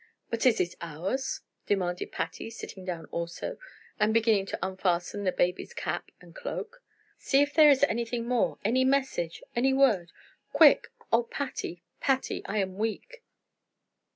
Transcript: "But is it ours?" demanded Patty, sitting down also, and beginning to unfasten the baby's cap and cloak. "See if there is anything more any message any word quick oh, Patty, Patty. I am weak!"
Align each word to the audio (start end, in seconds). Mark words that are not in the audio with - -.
"But 0.31 0.47
is 0.47 0.59
it 0.59 0.73
ours?" 0.81 1.41
demanded 1.67 2.11
Patty, 2.11 2.49
sitting 2.49 2.83
down 2.85 3.05
also, 3.11 3.59
and 3.99 4.15
beginning 4.15 4.47
to 4.47 4.57
unfasten 4.67 5.25
the 5.25 5.31
baby's 5.31 5.75
cap 5.75 6.09
and 6.19 6.33
cloak. 6.33 6.81
"See 7.19 7.43
if 7.43 7.53
there 7.53 7.69
is 7.69 7.83
anything 7.83 8.27
more 8.27 8.57
any 8.65 8.83
message 8.83 9.43
any 9.55 9.73
word 9.75 10.11
quick 10.53 10.87
oh, 11.13 11.21
Patty, 11.25 11.83
Patty. 11.99 12.41
I 12.47 12.57
am 12.57 12.79
weak!" 12.79 13.23